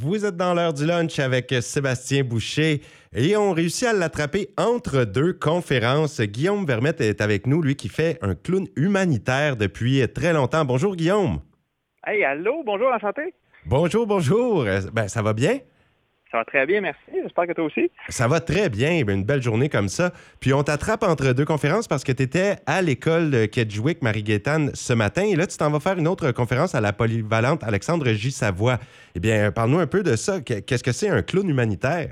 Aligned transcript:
Vous 0.00 0.24
êtes 0.24 0.36
dans 0.36 0.54
l'heure 0.54 0.74
du 0.74 0.86
lunch 0.86 1.18
avec 1.18 1.52
Sébastien 1.60 2.22
Boucher 2.22 2.82
et 3.12 3.36
on 3.36 3.50
réussit 3.50 3.88
à 3.88 3.92
l'attraper 3.92 4.50
entre 4.56 5.04
deux 5.04 5.32
conférences. 5.32 6.20
Guillaume 6.20 6.64
Vermette 6.64 7.00
est 7.00 7.20
avec 7.20 7.48
nous, 7.48 7.60
lui 7.60 7.74
qui 7.74 7.88
fait 7.88 8.16
un 8.22 8.36
clown 8.36 8.68
humanitaire 8.76 9.56
depuis 9.56 10.06
très 10.14 10.32
longtemps. 10.32 10.64
Bonjour 10.64 10.94
Guillaume. 10.94 11.40
Hey, 12.06 12.22
allô, 12.22 12.62
bonjour, 12.64 12.90
la 12.90 13.00
santé. 13.00 13.34
Bonjour, 13.66 14.06
bonjour. 14.06 14.66
Ben, 14.92 15.08
ça 15.08 15.20
va 15.20 15.32
bien? 15.32 15.58
Ça 16.30 16.38
va 16.38 16.44
très 16.44 16.66
bien, 16.66 16.82
merci. 16.82 17.00
J'espère 17.10 17.46
que 17.46 17.52
toi 17.52 17.64
aussi. 17.64 17.90
Ça 18.08 18.28
va 18.28 18.40
très 18.40 18.68
bien. 18.68 19.00
Une 19.00 19.24
belle 19.24 19.40
journée 19.40 19.70
comme 19.70 19.88
ça. 19.88 20.12
Puis 20.40 20.52
on 20.52 20.62
t'attrape 20.62 21.02
entre 21.02 21.32
deux 21.32 21.46
conférences 21.46 21.88
parce 21.88 22.04
que 22.04 22.12
tu 22.12 22.22
étais 22.22 22.56
à 22.66 22.82
l'école 22.82 23.30
de 23.30 23.46
Kedgewick, 23.46 24.02
Marie-Gaétane, 24.02 24.70
ce 24.74 24.92
matin. 24.92 25.22
Et 25.22 25.36
là, 25.36 25.46
tu 25.46 25.56
t'en 25.56 25.70
vas 25.70 25.80
faire 25.80 25.98
une 25.98 26.06
autre 26.06 26.30
conférence 26.32 26.74
à 26.74 26.82
la 26.82 26.92
polyvalente 26.92 27.64
Alexandre 27.64 28.08
J. 28.12 28.30
Savoie. 28.30 28.78
Eh 29.14 29.20
bien, 29.20 29.50
parle-nous 29.52 29.78
un 29.78 29.86
peu 29.86 30.02
de 30.02 30.16
ça. 30.16 30.40
Qu'est-ce 30.42 30.84
que 30.84 30.92
c'est 30.92 31.08
un 31.08 31.22
clown 31.22 31.48
humanitaire? 31.48 32.10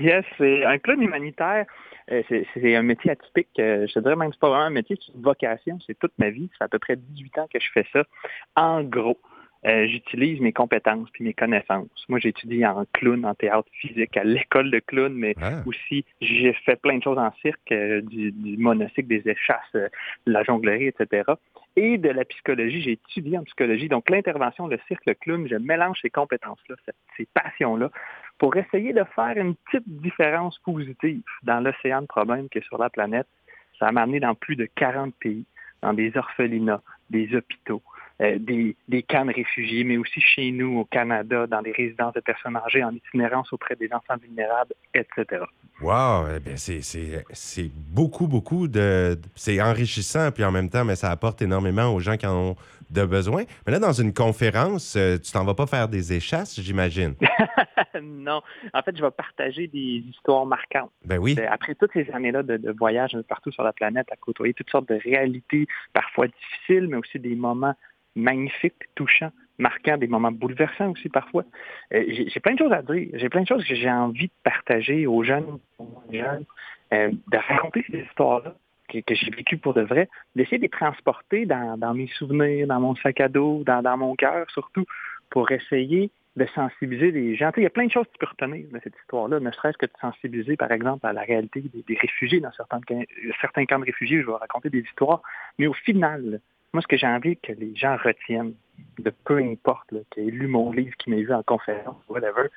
Yes, 0.00 0.24
c'est 0.36 0.64
un 0.64 0.78
clown 0.78 1.00
humanitaire. 1.00 1.64
Euh, 2.12 2.22
c'est 2.28 2.76
un 2.76 2.82
métier 2.82 3.10
atypique. 3.10 3.48
Euh, 3.58 3.86
je 3.86 3.94
te 3.94 3.98
dirais 4.00 4.16
même 4.16 4.28
que 4.28 4.34
c'est 4.34 4.40
pas 4.40 4.50
vraiment 4.50 4.66
un 4.66 4.70
métier, 4.70 4.98
c'est 5.00 5.14
une 5.14 5.22
vocation. 5.22 5.78
C'est 5.86 5.98
toute 5.98 6.12
ma 6.18 6.28
vie. 6.28 6.50
Ça 6.52 6.58
fait 6.58 6.64
à 6.64 6.68
peu 6.68 6.78
près 6.78 6.96
18 6.96 7.38
ans 7.38 7.46
que 7.52 7.58
je 7.58 7.70
fais 7.72 7.86
ça. 7.92 8.04
En 8.56 8.82
gros, 8.82 9.18
euh, 9.66 9.86
j'utilise 9.86 10.40
mes 10.40 10.52
compétences 10.52 11.08
puis 11.10 11.24
mes 11.24 11.32
connaissances. 11.32 11.88
Moi, 12.08 12.18
j'ai 12.18 12.28
étudié 12.28 12.66
en 12.66 12.84
clown, 12.92 13.24
en 13.24 13.34
théâtre 13.34 13.68
physique, 13.72 14.16
à 14.16 14.24
l'école 14.24 14.70
de 14.70 14.78
clown, 14.78 15.12
mais 15.14 15.34
ah. 15.40 15.62
aussi 15.66 16.04
j'ai 16.20 16.52
fait 16.52 16.80
plein 16.80 16.98
de 16.98 17.02
choses 17.02 17.18
en 17.18 17.32
cirque, 17.40 17.72
euh, 17.72 18.02
du, 18.02 18.30
du, 18.32 18.56
monocycle, 18.58 19.08
des 19.08 19.28
échasses, 19.28 19.60
euh, 19.74 19.88
de 20.26 20.32
la 20.32 20.42
jonglerie, 20.42 20.88
etc. 20.88 21.32
Et 21.76 21.98
de 21.98 22.10
la 22.10 22.24
psychologie, 22.24 22.82
j'ai 22.82 22.92
étudié 22.92 23.38
en 23.38 23.44
psychologie. 23.44 23.88
Donc, 23.88 24.10
l'intervention, 24.10 24.66
le 24.66 24.78
cirque, 24.86 25.06
le 25.06 25.14
clown, 25.14 25.48
je 25.48 25.56
mélange 25.56 25.98
ces 26.02 26.10
compétences-là, 26.10 26.76
ces 27.16 27.26
passions-là, 27.32 27.90
pour 28.38 28.56
essayer 28.56 28.92
de 28.92 29.04
faire 29.14 29.36
une 29.36 29.54
petite 29.54 29.88
différence 29.88 30.58
positive 30.58 31.22
dans 31.42 31.60
l'océan 31.60 32.02
de 32.02 32.06
problèmes 32.06 32.48
qui 32.48 32.58
est 32.58 32.66
sur 32.66 32.78
la 32.78 32.90
planète. 32.90 33.26
Ça 33.78 33.90
m'a 33.92 34.02
amené 34.02 34.20
dans 34.20 34.34
plus 34.34 34.56
de 34.56 34.66
40 34.76 35.14
pays, 35.16 35.46
dans 35.82 35.94
des 35.94 36.16
orphelinats, 36.16 36.82
des 37.10 37.34
hôpitaux, 37.34 37.82
des, 38.20 38.76
des, 38.88 39.02
camps 39.02 39.24
de 39.24 39.32
réfugiés, 39.32 39.84
mais 39.84 39.96
aussi 39.96 40.20
chez 40.20 40.50
nous 40.52 40.78
au 40.78 40.84
Canada, 40.84 41.46
dans 41.46 41.62
des 41.62 41.72
résidences 41.72 42.14
de 42.14 42.20
personnes 42.20 42.56
âgées, 42.56 42.84
en 42.84 42.94
itinérance 42.94 43.52
auprès 43.52 43.74
des 43.76 43.92
enfants 43.92 44.16
vulnérables, 44.22 44.74
etc. 44.94 45.42
Wow! 45.80 46.26
Eh 46.46 46.56
c'est 46.56 47.70
beaucoup, 47.90 48.28
beaucoup 48.28 48.68
de... 48.68 49.18
C'est 49.34 49.60
enrichissant, 49.60 50.30
puis 50.30 50.44
en 50.44 50.52
même 50.52 50.70
temps, 50.70 50.84
mais 50.84 50.94
ça 50.94 51.10
apporte 51.10 51.42
énormément 51.42 51.92
aux 51.92 52.00
gens 52.00 52.16
qui 52.16 52.26
en 52.26 52.36
ont 52.36 52.56
de 52.90 53.04
besoin. 53.04 53.44
Mais 53.66 53.72
là, 53.72 53.78
dans 53.78 53.92
une 53.92 54.12
conférence, 54.12 54.94
euh, 54.96 55.18
tu 55.18 55.32
t'en 55.32 55.44
vas 55.44 55.54
pas 55.54 55.66
faire 55.66 55.88
des 55.88 56.12
échasses, 56.12 56.60
j'imagine? 56.60 57.14
non. 58.02 58.40
En 58.72 58.82
fait, 58.82 58.96
je 58.96 59.02
vais 59.02 59.10
partager 59.10 59.66
des 59.66 60.04
histoires 60.08 60.46
marquantes. 60.46 60.90
Ben 61.04 61.18
oui. 61.18 61.36
Euh, 61.38 61.46
après 61.50 61.74
toutes 61.74 61.92
ces 61.92 62.10
années-là 62.12 62.42
de, 62.42 62.56
de 62.56 62.72
voyage 62.72 63.16
partout 63.28 63.50
sur 63.50 63.62
la 63.62 63.72
planète, 63.72 64.06
à 64.10 64.16
côtoyer 64.16 64.54
toutes 64.54 64.70
sortes 64.70 64.88
de 64.88 64.98
réalités, 65.02 65.66
parfois 65.92 66.26
difficiles, 66.28 66.88
mais 66.88 66.96
aussi 66.96 67.18
des 67.18 67.34
moments 67.34 67.74
magnifique, 68.16 68.74
touchant, 68.94 69.30
marquant, 69.58 69.96
des 69.96 70.06
moments 70.06 70.32
bouleversants 70.32 70.90
aussi 70.90 71.08
parfois. 71.08 71.44
Euh, 71.92 72.04
j'ai 72.08 72.40
plein 72.40 72.54
de 72.54 72.58
choses 72.58 72.72
à 72.72 72.82
dire. 72.82 73.08
J'ai 73.14 73.28
plein 73.28 73.42
de 73.42 73.48
choses 73.48 73.64
que 73.64 73.74
j'ai 73.74 73.90
envie 73.90 74.26
de 74.26 74.32
partager 74.42 75.06
aux 75.06 75.22
jeunes, 75.22 75.58
aux 75.78 75.88
jeunes 76.12 76.44
euh, 76.92 77.10
de 77.28 77.38
raconter 77.38 77.84
ces 77.90 78.00
histoires-là 78.00 78.54
que, 78.88 79.14
j'ai 79.14 79.30
vécues 79.30 79.58
pour 79.58 79.74
de 79.74 79.80
vrai, 79.80 80.08
d'essayer 80.36 80.58
de 80.58 80.62
les 80.62 80.68
transporter 80.68 81.46
dans, 81.46 81.94
mes 81.94 82.06
souvenirs, 82.08 82.66
dans 82.66 82.80
mon 82.80 82.94
sac 82.96 83.20
à 83.20 83.28
dos, 83.28 83.64
dans, 83.64 83.96
mon 83.96 84.14
cœur 84.14 84.48
surtout, 84.50 84.84
pour 85.30 85.50
essayer 85.50 86.10
de 86.36 86.46
sensibiliser 86.54 87.12
les 87.12 87.36
gens. 87.36 87.52
il 87.56 87.62
y 87.62 87.66
a 87.66 87.70
plein 87.70 87.86
de 87.86 87.92
choses 87.92 88.06
que 88.06 88.12
tu 88.12 88.18
peux 88.18 88.26
retenir 88.26 88.66
de 88.70 88.80
cette 88.82 88.94
histoire-là, 89.02 89.38
ne 89.38 89.50
serait-ce 89.52 89.78
que 89.78 89.86
de 89.86 89.92
sensibiliser, 90.00 90.56
par 90.56 90.72
exemple, 90.72 91.06
à 91.06 91.12
la 91.12 91.22
réalité 91.22 91.62
des, 91.62 91.96
réfugiés 91.96 92.40
dans 92.40 92.52
certains, 92.52 92.80
certains 93.40 93.64
camps 93.66 93.78
de 93.78 93.84
réfugiés. 93.84 94.20
Je 94.20 94.26
vais 94.26 94.32
raconter 94.32 94.68
des 94.68 94.80
histoires. 94.80 95.22
Mais 95.58 95.68
au 95.68 95.74
final, 95.74 96.40
moi, 96.74 96.82
ce 96.82 96.88
que 96.88 96.96
j'ai 96.96 97.06
envie 97.06 97.36
que 97.36 97.52
les 97.52 97.74
gens 97.76 97.96
retiennent, 97.96 98.54
de 98.98 99.10
peu 99.24 99.38
importe, 99.38 99.94
qui 100.10 100.20
ait 100.20 100.24
lu 100.24 100.48
mon 100.48 100.72
livre, 100.72 100.94
qui 100.96 101.08
m'a 101.08 101.16
vu 101.16 101.32
en 101.32 101.44
conférence, 101.44 102.02
whatever, 102.08 102.48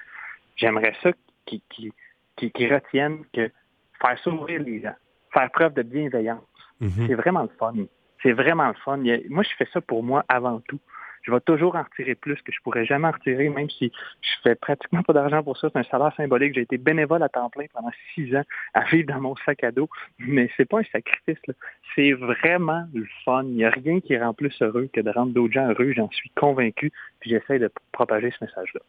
j'aimerais 0.56 0.96
ça 1.04 1.12
qu'ils 1.46 2.72
retiennent 2.74 3.24
que 3.32 3.52
faire 4.02 4.20
sourire 4.20 4.62
les 4.64 4.82
gens, 4.82 4.96
faire 5.32 5.52
preuve 5.52 5.76
de 5.76 5.84
bienveillance, 5.84 6.42
mm-hmm. 6.82 7.08
c'est 7.08 7.14
vraiment 7.14 7.44
le 7.44 7.52
fun. 7.60 7.76
C'est 8.24 8.32
vraiment 8.32 8.68
le 8.68 8.74
fun. 8.74 8.98
Moi, 8.98 9.44
je 9.44 9.56
fais 9.56 9.68
ça 9.72 9.82
pour 9.82 10.02
moi 10.02 10.26
avant 10.28 10.60
tout 10.62 10.80
je 11.28 11.34
vais 11.34 11.42
toujours 11.42 11.76
en 11.76 11.84
retirer 11.84 12.16
plus 12.16 12.42
que 12.42 12.54
je 12.54 12.60
pourrais 12.64 12.86
jamais 12.86 13.08
en 13.08 13.12
retirer, 13.12 13.50
même 13.50 13.70
si 13.70 13.92
je 14.22 14.30
fais 14.44 14.56
pratiquement 14.56 15.04
pas 15.04 15.12
d'argent 15.12 15.44
pour 15.44 15.58
ça. 15.58 15.70
C'est 15.74 15.80
un 15.80 15.84
salaire 15.84 16.14
symbolique. 16.16 16.54
J'ai 16.56 16.62
été 16.62 16.78
bénévole 16.78 17.22
à 17.22 17.28
temps 17.28 17.50
plein 17.50 17.66
pendant 17.74 17.92
six 18.14 18.34
ans 18.36 18.44
à 18.74 18.86
vivre 18.86 19.10
dans 19.14 19.20
mon 19.20 19.36
sac 19.46 19.64
à 19.64 19.72
dos. 19.72 19.90
Mais 20.20 20.50
c'est 20.56 20.66
pas 20.66 20.80
un 20.80 20.84
sacrifice. 20.92 21.38
C'est 21.96 22.14
vraiment 22.14 22.86
le 22.94 23.06
fun. 23.26 23.44
Il 23.44 23.56
n'y 23.56 23.66
a 23.66 23.70
rien 23.70 24.00
qui 24.00 24.18
rend 24.18 24.34
plus 24.34 24.56
heureux 24.62 24.90
que 24.94 25.02
de 25.02 25.10
rendre 25.10 25.34
d'autres 25.34 25.54
gens 25.54 25.68
heureux. 25.68 25.92
J'en 25.96 26.10
suis 26.12 26.30
convaincu. 26.30 26.92
Puis 27.20 27.32
j'essaie 27.32 27.60
de 27.60 27.70
propager 27.92 28.32
ce 28.40 28.46
message-là. 28.46 28.80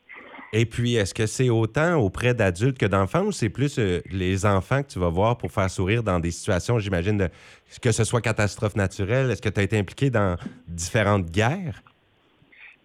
Et 0.52 0.64
puis, 0.64 0.94
est-ce 0.94 1.14
que 1.14 1.26
c'est 1.26 1.50
autant 1.50 1.96
auprès 1.96 2.34
d'adultes 2.34 2.78
que 2.78 2.86
d'enfants 2.86 3.24
ou 3.24 3.32
c'est 3.32 3.50
plus 3.50 3.78
euh, 3.78 4.00
les 4.10 4.46
enfants 4.46 4.82
que 4.82 4.88
tu 4.88 4.98
vas 4.98 5.10
voir 5.10 5.36
pour 5.36 5.50
faire 5.50 5.68
sourire 5.68 6.02
dans 6.02 6.20
des 6.20 6.30
situations, 6.30 6.78
j'imagine, 6.78 7.28
que 7.82 7.92
ce 7.92 8.04
soit 8.04 8.20
catastrophe 8.20 8.76
naturelle? 8.76 9.30
Est-ce 9.30 9.42
que 9.42 9.48
tu 9.48 9.60
as 9.60 9.62
été 9.64 9.78
impliqué 9.78 10.08
dans 10.08 10.36
différentes 10.68 11.30
guerres? 11.30 11.82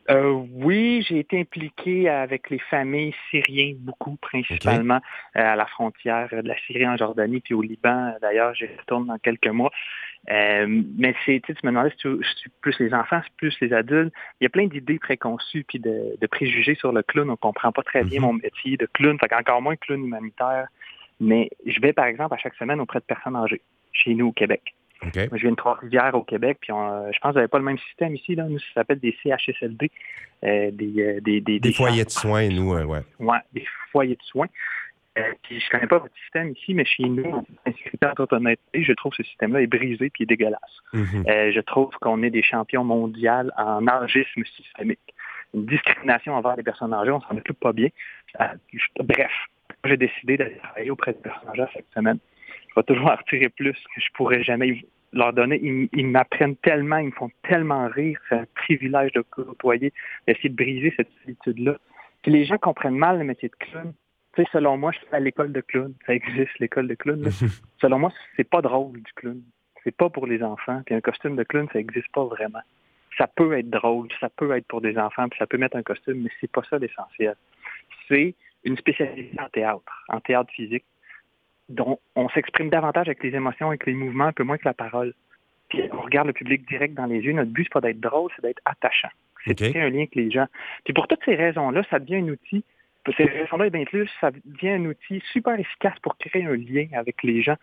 Euh, 0.09 0.31
oui, 0.51 1.05
j'ai 1.07 1.19
été 1.19 1.39
impliqué 1.39 2.09
avec 2.09 2.49
les 2.49 2.59
familles 2.59 3.15
syriennes, 3.31 3.77
beaucoup 3.77 4.17
principalement 4.17 4.99
euh, 5.37 5.41
à 5.41 5.55
la 5.55 5.65
frontière 5.65 6.27
de 6.29 6.47
la 6.47 6.57
Syrie 6.67 6.87
en 6.87 6.97
Jordanie, 6.97 7.39
puis 7.39 7.53
au 7.53 7.61
Liban. 7.61 8.13
D'ailleurs, 8.21 8.53
j'y 8.53 8.65
retourne 8.65 9.07
dans 9.07 9.17
quelques 9.17 9.47
mois. 9.47 9.71
Euh, 10.29 10.65
mais 10.97 11.15
c'est, 11.25 11.41
tu 11.45 11.53
me 11.63 11.69
demandais 11.69 11.91
si 11.91 11.97
tu, 11.97 12.49
plus 12.61 12.77
les 12.79 12.93
enfants, 12.93 13.21
si 13.23 13.31
plus 13.37 13.55
les 13.61 13.71
adultes. 13.71 14.13
Il 14.41 14.43
y 14.43 14.47
a 14.47 14.49
plein 14.49 14.67
d'idées 14.67 14.99
préconçues 14.99 15.65
puis 15.67 15.79
de, 15.79 16.17
préjugés 16.27 16.75
sur 16.75 16.91
le 16.91 17.01
clown. 17.01 17.29
On 17.29 17.37
comprend 17.37 17.71
pas 17.71 17.83
très 17.83 18.03
bien 18.03 18.19
mhm. 18.19 18.27
mon 18.27 18.33
métier 18.33 18.75
de 18.75 18.87
clown, 18.93 19.17
fait 19.19 19.33
encore 19.33 19.61
moins 19.61 19.77
clown 19.77 20.03
humanitaire. 20.03 20.67
Mais 21.21 21.49
je 21.65 21.79
vais, 21.79 21.93
par 21.93 22.05
exemple, 22.05 22.33
à 22.33 22.37
chaque 22.37 22.55
semaine 22.55 22.81
auprès 22.81 22.99
de 22.99 23.05
personnes 23.05 23.37
âgées, 23.37 23.61
chez 23.93 24.13
nous 24.15 24.27
au 24.27 24.31
Québec. 24.33 24.73
Moi, 25.01 25.27
je 25.33 25.41
viens 25.41 25.51
de 25.51 25.55
Trois-Rivières 25.55 26.15
au 26.15 26.23
Québec, 26.23 26.57
puis 26.61 26.69
je 26.69 26.73
pense 26.73 27.13
que 27.13 27.27
vous 27.27 27.33
n'avez 27.33 27.47
pas 27.47 27.57
le 27.57 27.65
même 27.65 27.77
système 27.79 28.15
ici. 28.15 28.35
Là. 28.35 28.45
Nous, 28.45 28.59
ça 28.59 28.65
s'appelle 28.75 28.99
des 28.99 29.15
CHSLD. 29.23 29.91
Euh, 30.43 30.71
des, 30.71 31.21
des, 31.21 31.59
des, 31.59 31.73
foyers 31.73 32.03
de 32.03 32.09
soins, 32.09 32.49
nous, 32.49 32.73
oui. 32.73 32.97
Oui, 33.19 33.37
des 33.53 33.65
foyers 33.91 34.15
de 34.15 34.23
soins. 34.23 34.47
Euh, 35.17 35.21
puis 35.43 35.59
je 35.59 35.69
connais 35.69 35.87
pas 35.87 35.99
votre 35.99 36.15
système 36.23 36.51
ici, 36.51 36.73
mais 36.73 36.85
chez 36.85 37.03
nous, 37.03 37.23
en 37.25 38.13
toute 38.15 38.33
honnêteté, 38.33 38.83
je 38.83 38.91
trouve 38.93 39.11
que 39.11 39.23
ce 39.23 39.29
système-là 39.29 39.61
est 39.61 39.67
brisé 39.67 40.09
puis 40.09 40.23
est 40.23 40.25
dégueulasse. 40.25 40.59
Mm-hmm. 40.93 41.29
Euh, 41.29 41.51
je 41.53 41.59
trouve 41.61 41.91
qu'on 42.01 42.23
est 42.23 42.29
des 42.29 42.41
champions 42.41 42.83
mondiaux 42.83 43.49
en 43.57 43.87
âgisme 43.87 44.43
systémique. 44.57 45.13
Une 45.53 45.65
discrimination 45.67 46.33
envers 46.33 46.55
les 46.55 46.63
personnes 46.63 46.93
âgées, 46.93 47.11
on 47.11 47.21
s'en 47.21 47.37
occupe 47.37 47.59
pas 47.59 47.73
bien. 47.73 47.89
bref, 48.99 49.31
j'ai 49.85 49.97
décidé 49.97 50.35
d'aller 50.35 50.57
travailler 50.57 50.89
auprès 50.89 51.13
des 51.13 51.19
personnes 51.19 51.49
âgées 51.49 51.71
cette 51.73 51.93
semaine 51.93 52.17
je 52.73 52.79
vais 52.79 52.85
toujours 52.85 53.11
en 53.11 53.15
retirer 53.15 53.49
plus 53.49 53.73
que 53.73 54.01
je 54.01 54.11
pourrais 54.13 54.43
jamais 54.43 54.83
leur 55.11 55.33
donner. 55.33 55.59
Ils, 55.93 56.07
m'apprennent 56.07 56.55
tellement, 56.57 56.97
ils 56.97 57.07
me 57.07 57.11
font 57.11 57.29
tellement 57.43 57.87
rire. 57.87 58.19
C'est 58.29 58.35
un 58.35 58.45
privilège 58.55 59.11
de 59.11 59.21
côtoyer, 59.21 59.93
d'essayer 60.27 60.49
de 60.49 60.55
briser 60.55 60.93
cette 60.97 61.09
solitude-là. 61.21 61.77
Puis 62.23 62.31
les 62.31 62.45
gens 62.45 62.57
comprennent 62.57 62.97
mal 62.97 63.19
le 63.19 63.25
métier 63.25 63.49
de 63.49 63.55
clown. 63.55 63.93
Tu 64.35 64.41
sais, 64.41 64.49
selon 64.51 64.77
moi, 64.77 64.91
je 64.91 64.97
suis 64.97 65.07
à 65.11 65.19
l'école 65.19 65.51
de 65.51 65.61
clown. 65.61 65.93
Ça 66.07 66.15
existe, 66.15 66.57
l'école 66.59 66.87
de 66.87 66.95
clown. 66.95 67.23
selon 67.81 67.99
moi, 67.99 68.11
c'est 68.35 68.49
pas 68.49 68.61
drôle 68.61 69.01
du 69.01 69.13
clown. 69.13 69.41
C'est 69.83 69.95
pas 69.95 70.09
pour 70.09 70.25
les 70.25 70.41
enfants. 70.41 70.81
Puis 70.85 70.95
un 70.95 71.01
costume 71.01 71.35
de 71.35 71.43
clown, 71.43 71.67
ça 71.71 71.79
existe 71.79 72.11
pas 72.11 72.25
vraiment. 72.25 72.61
Ça 73.17 73.27
peut 73.27 73.55
être 73.55 73.69
drôle, 73.69 74.07
ça 74.19 74.29
peut 74.29 74.55
être 74.57 74.65
pour 74.65 74.81
des 74.81 74.97
enfants, 74.97 75.29
puis 75.29 75.37
ça 75.37 75.45
peut 75.45 75.57
mettre 75.57 75.77
un 75.77 75.83
costume, 75.83 76.23
mais 76.23 76.31
c'est 76.41 76.49
pas 76.49 76.63
ça 76.67 76.79
l'essentiel. 76.79 77.35
C'est 78.07 78.33
une 78.63 78.75
spécialité 78.75 79.39
en 79.39 79.49
théâtre, 79.49 80.03
en 80.09 80.19
théâtre 80.19 80.51
physique 80.51 80.85
dont 81.73 81.99
on 82.15 82.29
s'exprime 82.29 82.69
davantage 82.69 83.07
avec 83.07 83.23
les 83.23 83.35
émotions, 83.35 83.67
avec 83.67 83.85
les 83.85 83.93
mouvements, 83.93 84.25
un 84.25 84.31
peu 84.31 84.43
moins 84.43 84.57
que 84.57 84.65
la 84.65 84.73
parole. 84.73 85.13
Puis 85.69 85.81
on 85.91 86.01
regarde 86.01 86.27
le 86.27 86.33
public 86.33 86.67
direct 86.67 86.93
dans 86.93 87.05
les 87.05 87.19
yeux. 87.19 87.33
Notre 87.33 87.51
but, 87.51 87.63
c'est 87.63 87.73
pas 87.73 87.81
d'être 87.81 87.99
drôle, 87.99 88.29
c'est 88.35 88.43
d'être 88.43 88.61
attachant. 88.65 89.09
C'est 89.45 89.59
de 89.59 89.69
créer 89.69 89.81
un 89.81 89.89
lien 89.89 89.99
avec 89.99 90.15
les 90.15 90.31
gens. 90.31 90.45
Puis 90.85 90.93
pour 90.93 91.07
toutes 91.07 91.23
ces 91.25 91.35
raisons-là, 91.35 91.83
ça 91.89 91.99
devient 91.99 92.17
un 92.17 92.29
outil. 92.29 92.63
Pour 93.03 93.13
ces 93.15 93.25
raisons-là, 93.25 93.69
bien 93.69 93.83
plus, 93.83 94.09
ça 94.21 94.31
devient 94.45 94.69
un 94.69 94.85
outil 94.85 95.21
super 95.33 95.59
efficace 95.59 95.97
pour 96.01 96.17
créer 96.17 96.45
un 96.45 96.55
lien 96.55 96.87
avec 96.93 97.21
les 97.23 97.41
gens. 97.41 97.57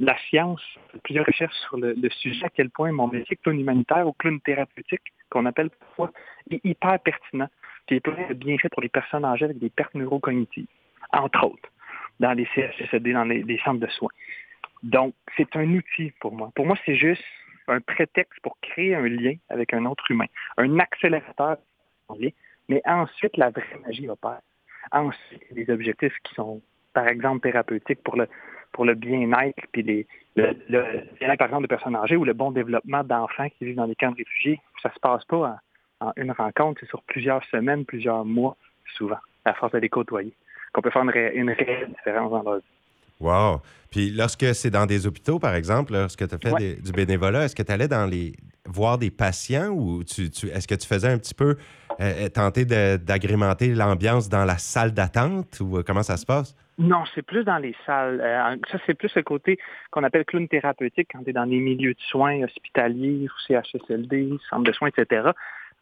La 0.00 0.16
science, 0.28 0.62
plusieurs 1.02 1.26
recherches 1.26 1.56
sur 1.68 1.76
le, 1.76 1.94
sujet, 2.10 2.46
à 2.46 2.48
quel 2.48 2.70
point 2.70 2.92
mon 2.92 3.08
métier 3.08 3.36
clown 3.36 3.58
humanitaire 3.58 4.06
ou 4.06 4.12
clown 4.12 4.40
thérapeutique, 4.40 5.02
qu'on 5.28 5.44
appelle 5.46 5.70
parfois, 5.70 6.12
est 6.50 6.64
hyper 6.64 6.98
pertinent. 7.00 7.48
Puis 7.86 7.96
est 7.96 8.00
plein 8.00 8.28
de 8.28 8.34
bienfaits 8.34 8.70
pour 8.70 8.82
les 8.82 8.88
personnes 8.88 9.24
âgées 9.24 9.44
avec 9.44 9.58
des 9.58 9.70
pertes 9.70 9.94
neurocognitives, 9.94 10.66
entre 11.12 11.44
autres 11.44 11.68
dans 12.20 12.32
les 12.32 12.46
CHSLD, 12.54 13.12
dans 13.12 13.24
les, 13.24 13.60
centres 13.64 13.80
de 13.80 13.86
soins. 13.88 14.10
Donc, 14.82 15.14
c'est 15.36 15.54
un 15.56 15.68
outil 15.74 16.12
pour 16.20 16.32
moi. 16.32 16.50
Pour 16.54 16.66
moi, 16.66 16.76
c'est 16.84 16.96
juste 16.96 17.24
un 17.68 17.80
prétexte 17.80 18.38
pour 18.42 18.56
créer 18.60 18.94
un 18.94 19.08
lien 19.08 19.34
avec 19.48 19.74
un 19.74 19.84
autre 19.86 20.08
humain, 20.10 20.26
un 20.56 20.78
accélérateur 20.78 21.56
Mais 22.68 22.82
ensuite, 22.84 23.36
la 23.36 23.50
vraie 23.50 23.80
magie 23.84 24.08
opère. 24.08 24.40
Ensuite, 24.92 25.42
les 25.50 25.68
objectifs 25.70 26.16
qui 26.22 26.34
sont, 26.34 26.62
par 26.94 27.08
exemple, 27.08 27.40
thérapeutiques 27.40 28.02
pour 28.04 28.16
le, 28.16 28.28
pour 28.72 28.84
le 28.84 28.94
bien-être, 28.94 29.60
puis 29.72 29.82
les, 29.82 30.06
le, 30.36 30.52
bien-être, 31.18 31.38
par 31.38 31.48
exemple, 31.48 31.62
de 31.62 31.68
personnes 31.68 31.96
âgées 31.96 32.16
ou 32.16 32.24
le 32.24 32.34
bon 32.34 32.52
développement 32.52 33.02
d'enfants 33.02 33.48
qui 33.48 33.64
vivent 33.64 33.76
dans 33.76 33.88
des 33.88 33.96
camps 33.96 34.12
de 34.12 34.16
réfugiés. 34.16 34.60
Ça 34.82 34.90
ne 34.90 34.94
se 34.94 35.00
passe 35.00 35.24
pas 35.24 35.58
en, 36.00 36.12
une 36.16 36.30
rencontre, 36.30 36.80
c'est 36.80 36.88
sur 36.88 37.02
plusieurs 37.04 37.42
semaines, 37.46 37.84
plusieurs 37.84 38.24
mois, 38.24 38.56
souvent, 38.96 39.18
à 39.44 39.54
force 39.54 39.72
de 39.72 39.78
les 39.78 39.88
côtoyer, 39.88 40.34
qu'on 40.76 40.82
peut 40.82 40.90
faire 40.90 41.02
une, 41.02 41.10
une 41.34 41.50
réelle 41.50 41.88
différence 41.88 42.30
dans 42.30 42.42
leur 42.42 42.56
vie. 42.58 42.62
Wow. 43.18 43.62
Puis 43.90 44.10
lorsque 44.10 44.54
c'est 44.54 44.70
dans 44.70 44.84
des 44.84 45.06
hôpitaux, 45.06 45.38
par 45.38 45.54
exemple, 45.54 45.94
lorsque 45.94 46.28
tu 46.28 46.34
as 46.34 46.38
fait 46.38 46.82
du 46.82 46.92
bénévolat, 46.92 47.44
est-ce 47.44 47.56
que 47.56 47.62
tu 47.62 47.72
allais 47.72 47.88
dans 47.88 48.04
les 48.04 48.34
voir 48.66 48.98
des 48.98 49.10
patients 49.10 49.68
ou 49.68 50.04
tu, 50.04 50.24
est-ce 50.24 50.66
que 50.66 50.74
tu 50.74 50.86
faisais 50.86 51.08
un 51.08 51.18
petit 51.18 51.34
peu 51.34 51.56
euh, 52.00 52.26
euh, 52.26 52.28
tenter 52.28 52.64
d'agrémenter 52.64 53.74
l'ambiance 53.74 54.28
dans 54.28 54.44
la 54.44 54.58
salle 54.58 54.92
d'attente 54.92 55.60
ou 55.60 55.78
euh, 55.78 55.82
comment 55.86 56.02
ça 56.02 56.16
se 56.16 56.26
passe? 56.26 56.54
Non, 56.78 57.04
c'est 57.14 57.22
plus 57.22 57.42
dans 57.44 57.56
les 57.56 57.74
salles. 57.86 58.20
ça, 58.70 58.78
c'est 58.84 58.92
plus 58.92 59.14
le 59.14 59.22
côté 59.22 59.58
qu'on 59.90 60.04
appelle 60.04 60.26
clown 60.26 60.46
thérapeutique 60.46 61.08
quand 61.10 61.22
tu 61.24 61.30
es 61.30 61.32
dans 61.32 61.46
des 61.46 61.58
milieux 61.58 61.94
de 61.94 62.00
soins 62.10 62.42
hospitaliers, 62.42 63.26
ou 63.26 63.38
CHSLD, 63.48 64.36
centre 64.50 64.64
de 64.64 64.72
soins, 64.72 64.90
etc. 64.94 65.30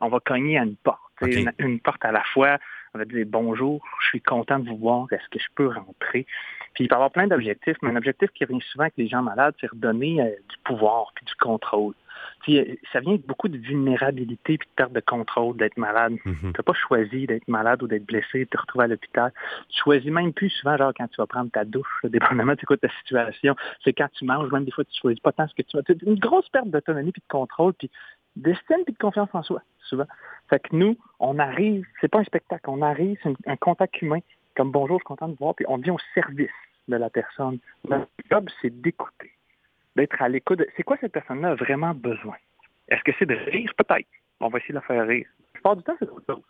On 0.00 0.08
va 0.08 0.20
cogner 0.20 0.56
à 0.56 0.62
une 0.62 0.76
porte. 0.76 1.00
Une, 1.22 1.80
porte 1.80 2.04
à 2.04 2.12
la 2.12 2.22
fois. 2.32 2.58
On 2.94 2.98
va 2.98 3.04
dire 3.04 3.26
bonjour, 3.28 3.84
je 4.00 4.06
suis 4.06 4.20
content 4.20 4.60
de 4.60 4.68
vous 4.68 4.76
voir, 4.76 5.06
est-ce 5.12 5.28
que 5.28 5.38
je 5.38 5.48
peux 5.56 5.66
rentrer? 5.66 6.26
Puis 6.74 6.84
il 6.84 6.88
peut 6.88 6.94
y 6.94 6.96
avoir 6.96 7.10
plein 7.10 7.26
d'objectifs, 7.26 7.76
mais 7.82 7.90
un 7.90 7.96
objectif 7.96 8.30
qui 8.30 8.44
revient 8.44 8.60
souvent 8.70 8.84
avec 8.84 8.94
les 8.96 9.08
gens 9.08 9.22
malades, 9.22 9.54
c'est 9.60 9.68
redonner 9.68 10.16
du 10.48 10.56
pouvoir 10.64 11.10
puis 11.16 11.24
du 11.24 11.34
contrôle. 11.34 11.94
Euh, 12.48 12.76
ça 12.92 13.00
vient 13.00 13.12
avec 13.12 13.26
beaucoup 13.26 13.48
de 13.48 13.56
vulnérabilité 13.56 14.54
et 14.54 14.56
de 14.58 14.64
perte 14.76 14.92
de 14.92 15.00
contrôle 15.00 15.56
d'être 15.56 15.76
malade. 15.76 16.14
Mhm. 16.24 16.36
Tu 16.40 16.46
n'as 16.46 16.62
pas 16.64 16.72
choisi 16.72 17.26
d'être 17.26 17.48
malade 17.48 17.82
ou 17.82 17.86
d'être 17.86 18.04
blessé, 18.04 18.44
de 18.44 18.48
te 18.50 18.58
retrouver 18.58 18.84
à 18.84 18.88
l'hôpital. 18.88 19.32
Tu 19.70 19.82
choisis 19.82 20.10
même 20.10 20.32
plus 20.32 20.50
souvent, 20.50 20.76
genre 20.76 20.92
quand 20.96 21.08
tu 21.08 21.16
vas 21.18 21.26
prendre 21.26 21.50
ta 21.50 21.64
douche, 21.64 22.00
dépendamment 22.04 22.54
de 22.54 22.76
ta 22.76 22.88
situation. 23.00 23.56
C'est 23.82 23.92
quand 23.92 24.08
tu 24.12 24.24
manges, 24.24 24.50
même 24.50 24.64
des 24.64 24.70
fois, 24.70 24.84
tu 24.84 25.00
choisis 25.00 25.20
pas 25.20 25.32
tant 25.32 25.48
ce 25.48 25.54
que 25.54 25.62
tu 25.62 25.76
vas. 25.76 25.82
C'est 25.86 26.02
une 26.02 26.18
grosse 26.18 26.48
perte 26.48 26.68
d'autonomie 26.68 27.12
puis 27.12 27.22
de 27.22 27.32
contrôle, 27.32 27.72
puis 27.74 27.90
d'estime 28.36 28.84
puis 28.84 28.94
de 28.94 28.98
confiance 28.98 29.28
en 29.32 29.42
soi, 29.42 29.62
souvent. 29.80 30.06
Fait 30.50 30.60
que 30.60 30.74
nous, 30.74 30.96
on 31.20 31.38
arrive, 31.38 31.86
c'est 32.00 32.08
pas 32.08 32.18
un 32.18 32.24
spectacle, 32.24 32.68
on 32.68 32.82
arrive, 32.82 33.18
c'est 33.22 33.32
un, 33.46 33.56
contact 33.56 34.00
humain, 34.02 34.20
comme 34.56 34.70
bonjour, 34.70 34.98
je 34.98 35.02
suis 35.02 35.06
content 35.06 35.28
de 35.28 35.32
vous 35.32 35.44
voir, 35.44 35.54
puis 35.54 35.64
on 35.68 35.78
vient 35.78 35.94
au 35.94 35.98
service 36.14 36.50
de 36.88 36.96
la 36.96 37.10
personne. 37.10 37.58
Notre 37.88 38.08
job, 38.30 38.48
c'est 38.60 38.70
d'écouter 38.70 39.32
d'être 39.96 40.20
à 40.20 40.28
l'écoute. 40.28 40.62
C'est 40.76 40.82
quoi 40.82 40.96
cette 41.00 41.12
personne-là 41.12 41.50
a 41.50 41.54
vraiment 41.54 41.94
besoin? 41.94 42.36
Est-ce 42.88 43.02
que 43.02 43.12
c'est 43.18 43.26
de 43.26 43.34
rire? 43.34 43.72
Peut-être. 43.76 44.08
On 44.40 44.48
va 44.48 44.58
essayer 44.58 44.72
de 44.72 44.78
la 44.78 44.82
faire 44.82 45.06
rire. 45.06 45.26
La 45.38 45.52
plupart 45.52 45.76
du 45.76 45.82
temps, 45.82 45.96
c'est 45.98 46.08
autre 46.08 46.26
chose. 46.28 46.42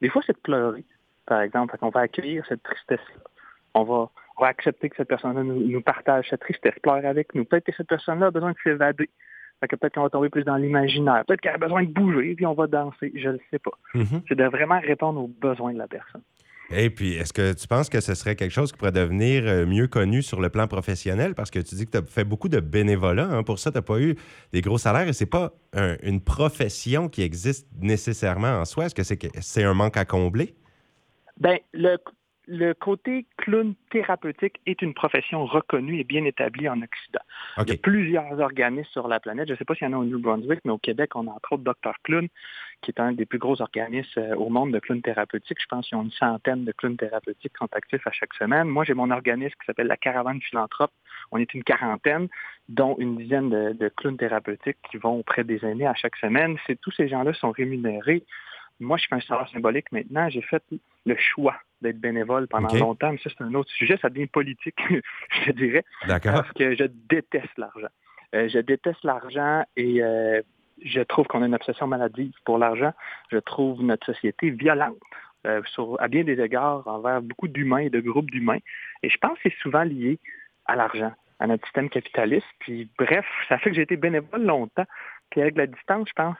Des 0.00 0.08
fois, 0.08 0.22
c'est 0.24 0.32
de 0.32 0.38
pleurer, 0.38 0.84
par 1.26 1.40
exemple. 1.40 1.76
On 1.80 1.88
va 1.88 2.00
accueillir 2.00 2.44
cette 2.46 2.62
tristesse-là. 2.62 3.22
On 3.74 3.84
va, 3.84 4.10
accepter 4.42 4.88
que 4.88 4.96
cette 4.96 5.08
personne-là 5.08 5.42
nous, 5.42 5.82
partage 5.82 6.28
cette 6.30 6.40
tristesse, 6.40 6.74
pleure 6.82 7.04
avec 7.04 7.34
nous. 7.34 7.44
Peut-être 7.44 7.64
que 7.64 7.72
cette 7.72 7.88
personne-là 7.88 8.26
a 8.26 8.30
besoin 8.30 8.52
de 8.52 8.56
s'évader. 8.64 9.10
Peut-être 9.68 9.94
qu'on 9.94 10.02
va 10.02 10.10
tomber 10.10 10.28
plus 10.28 10.44
dans 10.44 10.56
l'imaginaire. 10.56 11.24
Peut-être 11.26 11.40
qu'elle 11.40 11.54
a 11.54 11.58
besoin 11.58 11.82
de 11.84 11.88
bouger, 11.90 12.34
puis 12.34 12.46
on 12.46 12.54
va 12.54 12.66
danser. 12.66 13.12
Je 13.14 13.28
ne 13.28 13.32
le 13.34 13.40
sais 13.50 13.58
pas. 13.58 13.72
Mm-hmm. 13.94 14.22
C'est 14.28 14.34
de 14.34 14.44
vraiment 14.44 14.80
répondre 14.80 15.20
aux 15.20 15.28
besoins 15.28 15.72
de 15.72 15.78
la 15.78 15.88
personne. 15.88 16.22
Et 16.72 16.88
puis, 16.88 17.14
est-ce 17.14 17.32
que 17.32 17.52
tu 17.52 17.66
penses 17.66 17.88
que 17.88 18.00
ce 18.00 18.14
serait 18.14 18.36
quelque 18.36 18.52
chose 18.52 18.70
qui 18.70 18.78
pourrait 18.78 18.92
devenir 18.92 19.42
euh, 19.44 19.66
mieux 19.66 19.88
connu 19.88 20.22
sur 20.22 20.40
le 20.40 20.50
plan 20.50 20.68
professionnel? 20.68 21.34
Parce 21.34 21.50
que 21.50 21.58
tu 21.58 21.74
dis 21.74 21.84
que 21.84 21.90
tu 21.90 21.98
as 21.98 22.02
fait 22.02 22.22
beaucoup 22.22 22.48
de 22.48 22.60
bénévolat. 22.60 23.24
Hein. 23.24 23.42
Pour 23.42 23.58
ça, 23.58 23.72
tu 23.72 23.78
n'as 23.78 23.82
pas 23.82 23.98
eu 24.00 24.14
des 24.52 24.60
gros 24.60 24.78
salaires 24.78 25.08
et 25.08 25.12
ce 25.12 25.24
n'est 25.24 25.30
pas 25.30 25.52
une 26.02 26.20
profession 26.20 27.08
qui 27.08 27.22
existe 27.22 27.66
nécessairement 27.80 28.60
en 28.60 28.64
soi. 28.64 28.86
Est-ce 28.86 28.94
que 28.94 29.28
c'est 29.40 29.64
un 29.64 29.74
manque 29.74 29.96
à 29.96 30.04
combler? 30.04 30.54
Bien, 31.38 31.56
le, 31.72 31.96
le 32.50 32.74
côté 32.74 33.26
clown 33.36 33.74
thérapeutique 33.90 34.60
est 34.66 34.82
une 34.82 34.92
profession 34.92 35.46
reconnue 35.46 36.00
et 36.00 36.04
bien 36.04 36.24
établie 36.24 36.68
en 36.68 36.82
Occident. 36.82 37.20
Il 37.58 37.68
y 37.68 37.72
a 37.72 37.76
plusieurs 37.76 38.40
organismes 38.40 38.90
sur 38.90 39.06
la 39.06 39.20
planète. 39.20 39.46
Je 39.46 39.52
ne 39.52 39.58
sais 39.58 39.64
pas 39.64 39.76
s'il 39.76 39.88
y 39.88 39.90
en 39.90 39.92
a 39.92 39.98
au 39.98 40.04
New 40.04 40.18
Brunswick, 40.18 40.58
mais 40.64 40.72
au 40.72 40.78
Québec, 40.78 41.14
on 41.14 41.28
a 41.28 41.30
entre 41.30 41.52
autres 41.52 41.62
Dr. 41.62 41.92
Clown, 42.02 42.26
qui 42.82 42.90
est 42.90 43.00
un 43.00 43.12
des 43.12 43.24
plus 43.24 43.38
gros 43.38 43.62
organismes 43.62 44.18
euh, 44.18 44.34
au 44.34 44.48
monde 44.48 44.72
de 44.72 44.80
clowns 44.80 45.00
thérapeutiques. 45.00 45.58
Je 45.62 45.66
pense 45.68 45.88
qu'ils 45.88 45.96
ont 45.96 46.02
une 46.02 46.10
centaine 46.10 46.64
de 46.64 46.72
clowns 46.72 46.96
thérapeutiques 46.96 47.52
qui 47.52 47.58
sont 47.58 47.68
actifs 47.72 48.04
à 48.04 48.10
chaque 48.10 48.34
semaine. 48.34 48.66
Moi, 48.66 48.84
j'ai 48.84 48.94
mon 48.94 49.12
organisme 49.12 49.54
qui 49.60 49.66
s'appelle 49.66 49.86
la 49.86 49.96
Caravane 49.96 50.40
Philanthrope. 50.40 50.92
On 51.30 51.38
est 51.38 51.54
une 51.54 51.62
quarantaine, 51.62 52.26
dont 52.68 52.96
une 52.98 53.16
dizaine 53.16 53.48
de, 53.48 53.74
de 53.74 53.88
clowns 53.88 54.16
thérapeutiques 54.16 54.78
qui 54.90 54.96
vont 54.96 55.20
auprès 55.20 55.44
des 55.44 55.64
aînés 55.64 55.86
à 55.86 55.94
chaque 55.94 56.16
semaine. 56.16 56.56
Tous 56.82 56.92
ces 56.92 57.08
gens-là 57.08 57.32
sont 57.32 57.52
rémunérés 57.52 58.24
moi, 58.80 58.96
je 58.96 59.06
fais 59.06 59.14
un 59.14 59.20
salaire 59.20 59.48
symbolique 59.50 59.92
maintenant. 59.92 60.28
J'ai 60.30 60.40
fait 60.40 60.62
le 61.06 61.16
choix 61.16 61.56
d'être 61.80 61.98
bénévole 61.98 62.46
pendant 62.48 62.74
longtemps, 62.74 63.12
mais 63.12 63.18
ça, 63.18 63.30
c'est 63.30 63.42
un 63.42 63.54
autre 63.54 63.70
sujet. 63.70 63.98
Ça 64.02 64.10
devient 64.10 64.26
politique, 64.26 64.78
je 65.46 65.52
dirais. 65.52 65.84
D'accord. 66.06 66.34
Parce 66.34 66.52
que 66.52 66.74
je 66.74 66.84
déteste 66.84 67.56
l'argent. 67.56 67.88
Euh, 68.34 68.48
je 68.48 68.58
déteste 68.58 69.02
l'argent 69.02 69.64
et 69.76 70.02
euh, 70.02 70.40
je 70.84 71.00
trouve 71.00 71.26
qu'on 71.26 71.42
a 71.42 71.46
une 71.46 71.54
obsession 71.54 71.86
maladive 71.86 72.32
pour 72.44 72.58
l'argent. 72.58 72.92
Je 73.30 73.38
trouve 73.38 73.82
notre 73.82 74.06
société 74.06 74.50
violente. 74.50 74.98
Euh, 75.46 75.62
sur, 75.72 75.96
à 76.02 76.08
bien 76.08 76.22
des 76.22 76.38
égards 76.38 76.86
envers 76.86 77.22
beaucoup 77.22 77.48
d'humains 77.48 77.78
et 77.78 77.88
de 77.88 78.00
groupes 78.00 78.30
d'humains. 78.30 78.58
Et 79.02 79.08
je 79.08 79.16
pense 79.16 79.38
que 79.38 79.48
c'est 79.48 79.56
souvent 79.62 79.84
lié 79.84 80.18
à 80.66 80.76
l'argent, 80.76 81.14
à 81.38 81.46
notre 81.46 81.64
système 81.64 81.88
capitaliste. 81.88 82.46
Puis 82.58 82.90
bref, 82.98 83.24
ça 83.48 83.56
fait 83.56 83.70
que 83.70 83.76
j'ai 83.76 83.82
été 83.82 83.96
bénévole 83.96 84.44
longtemps. 84.44 84.84
Puis 85.30 85.40
avec 85.40 85.56
la 85.56 85.66
distance, 85.66 86.08
je 86.08 86.12
pense, 86.12 86.36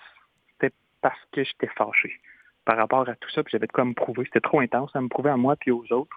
c'était 0.52 0.74
parce 1.00 1.18
que 1.32 1.42
j'étais 1.42 1.68
fâché 1.78 2.20
par 2.64 2.76
rapport 2.76 3.08
à 3.08 3.14
tout 3.14 3.30
ça, 3.30 3.42
puis 3.42 3.52
j'avais 3.52 3.66
de 3.66 3.72
quoi 3.72 3.84
me 3.84 3.94
prouver. 3.94 4.24
C'était 4.24 4.40
trop 4.40 4.60
intense 4.60 4.90
à 4.94 5.00
me 5.00 5.08
prouver 5.08 5.30
à 5.30 5.36
moi 5.36 5.56
puis 5.56 5.70
aux 5.70 5.84
autres. 5.92 6.16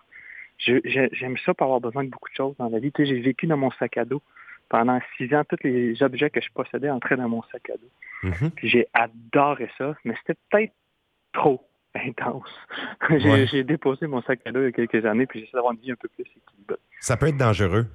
J'aime 0.59 1.37
ça 1.45 1.53
pour 1.53 1.65
avoir 1.65 1.81
besoin 1.81 2.03
de 2.03 2.09
beaucoup 2.09 2.29
de 2.29 2.35
choses 2.35 2.55
dans 2.57 2.69
la 2.69 2.79
vie. 2.79 2.91
Tu 2.91 3.05
sais, 3.05 3.09
j'ai 3.09 3.21
vécu 3.21 3.47
dans 3.47 3.57
mon 3.57 3.71
sac 3.71 3.97
à 3.97 4.05
dos 4.05 4.21
pendant 4.69 4.99
six 5.17 5.33
ans. 5.33 5.43
Tous 5.47 5.57
les 5.63 6.01
objets 6.03 6.29
que 6.29 6.41
je 6.41 6.49
possédais 6.53 6.89
entraient 6.89 7.17
dans 7.17 7.29
mon 7.29 7.43
sac 7.51 7.69
à 7.69 7.73
dos. 7.73 8.29
Mm-hmm. 8.29 8.49
Puis 8.51 8.69
j'ai 8.69 8.87
adoré 8.93 9.69
ça, 9.77 9.95
mais 10.05 10.15
c'était 10.19 10.39
peut-être 10.49 10.73
trop 11.33 11.67
intense. 11.95 12.49
j'ai 13.47 13.63
déposé 13.63 14.07
mon 14.07 14.21
sac 14.21 14.39
à 14.45 14.51
dos 14.51 14.61
il 14.61 14.65
y 14.65 14.67
a 14.67 14.71
quelques 14.71 15.05
années, 15.05 15.25
puis 15.25 15.41
j'essaie 15.41 15.53
d'avoir 15.53 15.73
une 15.73 15.79
vie 15.79 15.91
un 15.91 15.95
peu 15.95 16.07
plus 16.07 16.23
équilibrée. 16.23 16.79
Ça 16.99 17.17
peut 17.17 17.27
être 17.27 17.37
dangereux. 17.37 17.87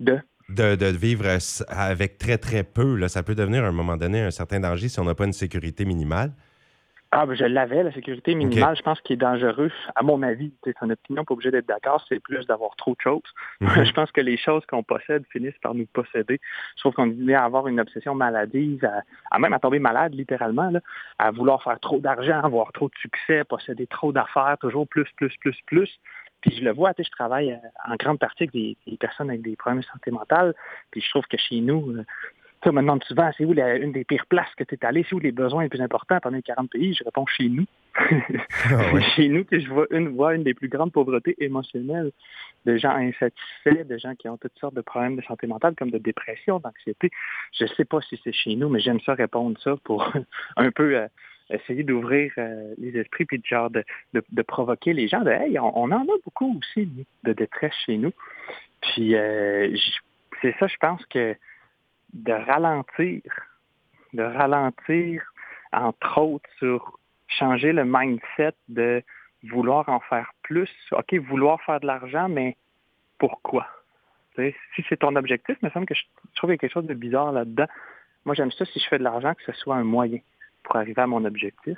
De? 0.00 0.20
De, 0.48 0.76
de, 0.76 0.86
vivre 0.86 1.26
avec 1.68 2.16
très, 2.16 2.38
très 2.38 2.64
peu. 2.64 2.96
Là. 2.96 3.08
Ça 3.08 3.22
peut 3.22 3.34
devenir 3.34 3.64
à 3.64 3.68
un 3.68 3.72
moment 3.72 3.98
donné 3.98 4.22
un 4.22 4.30
certain 4.30 4.60
danger 4.60 4.88
si 4.88 4.98
on 4.98 5.04
n'a 5.04 5.14
pas 5.14 5.26
une 5.26 5.32
sécurité 5.32 5.84
minimale. 5.84 6.32
Ah, 7.10 7.24
ben 7.24 7.34
je 7.34 7.44
l'avais, 7.44 7.82
la 7.82 7.92
sécurité 7.92 8.34
minimale, 8.34 8.76
je 8.76 8.82
pense 8.82 9.00
qu'il 9.00 9.14
est 9.14 9.16
dangereux, 9.16 9.72
à 9.94 10.02
mon 10.02 10.22
avis. 10.22 10.52
C'est 10.62 10.74
une 10.82 10.92
opinion, 10.92 11.24
pas 11.24 11.32
obligé 11.32 11.50
d'être 11.50 11.66
d'accord, 11.66 12.04
c'est 12.06 12.20
plus 12.20 12.46
d'avoir 12.46 12.76
trop 12.76 12.92
de 12.92 13.00
choses. 13.00 13.22
Mhm. 13.60 13.68
je 13.86 13.92
pense 13.92 14.12
que 14.12 14.20
les 14.20 14.36
choses 14.36 14.64
qu'on 14.66 14.82
possède 14.82 15.24
finissent 15.32 15.58
par 15.62 15.72
nous 15.72 15.86
posséder. 15.86 16.38
Je 16.76 16.80
trouve 16.80 16.92
qu'on 16.92 17.10
est 17.26 17.34
à 17.34 17.44
avoir 17.44 17.66
une 17.66 17.80
obsession 17.80 18.14
maladive, 18.14 18.86
à, 19.30 19.38
même 19.38 19.54
à 19.54 19.58
tomber 19.58 19.78
malade, 19.78 20.14
littéralement, 20.14 20.70
là, 20.70 20.80
à 21.18 21.30
vouloir 21.30 21.62
faire 21.62 21.80
trop 21.80 21.98
d'argent, 21.98 22.42
avoir 22.42 22.72
trop 22.72 22.88
de 22.88 22.98
succès, 23.00 23.42
posséder 23.44 23.86
trop 23.86 24.12
d'affaires, 24.12 24.58
toujours 24.60 24.86
plus, 24.86 25.08
plus, 25.16 25.34
plus, 25.38 25.56
plus. 25.64 25.98
Puis 26.42 26.56
je 26.56 26.62
le 26.62 26.72
vois, 26.72 26.94
tu 26.94 27.02
sais, 27.02 27.08
je 27.10 27.16
travaille 27.16 27.52
euh, 27.52 27.90
en 27.90 27.96
grande 27.96 28.18
partie 28.18 28.44
avec 28.44 28.52
des, 28.52 28.76
des, 28.86 28.96
personnes 28.96 29.28
avec 29.28 29.42
des 29.42 29.56
problèmes 29.56 29.80
de 29.80 29.86
santé 29.86 30.10
mentale. 30.10 30.54
Puis 30.90 31.00
je 31.00 31.10
trouve 31.10 31.26
que 31.26 31.36
chez 31.36 31.60
nous, 31.60 31.90
euh, 31.90 32.04
tu 32.62 32.70
me 32.70 32.80
demandes 32.80 33.04
souvent, 33.04 33.30
c'est 33.36 33.44
où 33.44 33.52
une 33.52 33.92
des 33.92 34.04
pires 34.04 34.26
places 34.26 34.52
que 34.56 34.64
tu 34.64 34.74
es 34.74 34.84
allé, 34.84 35.04
c'est 35.08 35.14
où 35.14 35.20
les 35.20 35.32
besoins 35.32 35.62
les 35.62 35.68
plus 35.68 35.80
importants 35.80 36.18
pendant 36.20 36.36
les 36.36 36.42
40 36.42 36.70
pays? 36.70 36.94
Je 36.94 37.04
réponds 37.04 37.26
chez 37.26 37.48
nous. 37.48 37.66
Ah 37.94 39.00
chez 39.16 39.28
nous 39.28 39.44
que 39.44 39.58
je 39.58 39.68
vois 39.68 39.86
une, 39.90 40.08
vois 40.08 40.34
une 40.34 40.42
des 40.42 40.54
plus 40.54 40.68
grandes 40.68 40.92
pauvretés 40.92 41.34
émotionnelles 41.38 42.12
de 42.66 42.76
gens 42.76 42.90
insatisfaits, 42.90 43.84
de 43.84 43.98
gens 43.98 44.14
qui 44.14 44.28
ont 44.28 44.36
toutes 44.36 44.58
sortes 44.58 44.74
de 44.74 44.80
problèmes 44.80 45.16
de 45.16 45.22
santé 45.22 45.46
mentale, 45.46 45.74
comme 45.76 45.90
de 45.90 45.98
dépression, 45.98 46.58
d'anxiété. 46.58 47.10
Je 47.52 47.64
ne 47.64 47.68
sais 47.70 47.84
pas 47.84 48.00
si 48.02 48.20
c'est 48.22 48.32
chez 48.32 48.56
nous, 48.56 48.68
mais 48.68 48.80
j'aime 48.80 49.00
ça 49.00 49.14
répondre 49.14 49.58
ça 49.60 49.76
pour 49.84 50.12
un 50.56 50.70
peu 50.70 50.96
euh, 50.96 51.06
essayer 51.50 51.82
d'ouvrir 51.82 52.32
euh, 52.38 52.74
les 52.78 52.96
esprits 52.98 53.24
puis 53.24 53.38
de 53.38 53.44
genre 53.44 53.70
de, 53.70 53.84
de, 54.12 54.42
provoquer 54.42 54.92
les 54.92 55.08
gens 55.08 55.22
de 55.22 55.30
Hey, 55.30 55.58
on, 55.58 55.84
en 55.84 55.92
a 55.92 56.18
beaucoup 56.24 56.58
aussi 56.58 56.88
de 57.24 57.32
détresse 57.32 57.74
chez 57.86 57.96
nous. 57.96 58.12
Puis 58.80 59.14
euh, 59.14 59.74
c'est 60.40 60.54
ça, 60.58 60.66
je 60.66 60.76
pense 60.80 61.04
que 61.06 61.34
de 62.12 62.32
ralentir, 62.32 63.22
de 64.12 64.22
ralentir, 64.22 65.22
entre 65.72 66.18
autres, 66.18 66.48
sur 66.58 66.98
changer 67.26 67.72
le 67.72 67.84
mindset 67.84 68.54
de 68.68 69.02
vouloir 69.44 69.88
en 69.88 70.00
faire 70.00 70.32
plus. 70.42 70.70
OK, 70.92 71.14
vouloir 71.14 71.60
faire 71.62 71.80
de 71.80 71.86
l'argent, 71.86 72.28
mais 72.28 72.56
pourquoi? 73.18 73.66
si 74.76 74.84
c'est 74.88 74.98
ton 74.98 75.16
objectif, 75.16 75.56
il 75.60 75.66
me 75.66 75.70
semble 75.70 75.86
que 75.86 75.94
je 75.94 76.04
trouve 76.36 76.56
quelque 76.56 76.72
chose 76.72 76.86
de 76.86 76.94
bizarre 76.94 77.32
là-dedans. 77.32 77.66
Moi, 78.24 78.36
j'aime 78.36 78.52
ça 78.52 78.64
si 78.66 78.78
je 78.78 78.86
fais 78.88 78.98
de 78.98 79.02
l'argent, 79.02 79.34
que 79.34 79.42
ce 79.42 79.52
soit 79.52 79.74
un 79.74 79.82
moyen 79.82 80.20
pour 80.62 80.76
arriver 80.76 81.02
à 81.02 81.06
mon 81.06 81.24
objectif. 81.24 81.76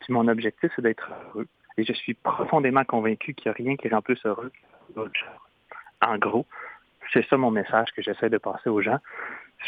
Puis 0.00 0.12
mon 0.12 0.28
objectif, 0.28 0.70
c'est 0.76 0.82
d'être 0.82 1.10
heureux. 1.10 1.48
Et 1.78 1.84
je 1.84 1.92
suis 1.92 2.14
profondément 2.14 2.84
convaincu 2.84 3.34
qu'il 3.34 3.50
n'y 3.50 3.54
a 3.54 3.56
rien 3.56 3.76
qui 3.76 3.88
rend 3.88 4.02
plus 4.02 4.20
heureux 4.24 4.52
que 4.94 5.00
En 6.00 6.18
gros, 6.18 6.46
c'est 7.12 7.26
ça 7.28 7.36
mon 7.36 7.50
message 7.50 7.88
que 7.94 8.02
j'essaie 8.02 8.30
de 8.30 8.38
passer 8.38 8.68
aux 8.68 8.82
gens 8.82 8.98